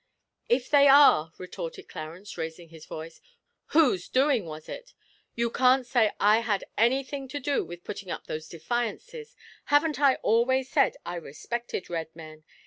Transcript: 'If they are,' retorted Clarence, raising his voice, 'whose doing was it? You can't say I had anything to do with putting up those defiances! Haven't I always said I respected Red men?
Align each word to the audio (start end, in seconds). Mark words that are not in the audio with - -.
'If 0.49 0.67
they 0.71 0.87
are,' 0.87 1.31
retorted 1.37 1.87
Clarence, 1.87 2.35
raising 2.35 2.69
his 2.69 2.87
voice, 2.87 3.21
'whose 3.67 4.09
doing 4.09 4.45
was 4.47 4.67
it? 4.67 4.95
You 5.35 5.51
can't 5.51 5.85
say 5.85 6.11
I 6.19 6.39
had 6.39 6.63
anything 6.75 7.27
to 7.27 7.39
do 7.39 7.63
with 7.63 7.83
putting 7.83 8.09
up 8.09 8.25
those 8.25 8.47
defiances! 8.49 9.35
Haven't 9.65 9.99
I 9.99 10.15
always 10.23 10.71
said 10.71 10.97
I 11.05 11.17
respected 11.17 11.87
Red 11.87 12.09
men? 12.15 12.43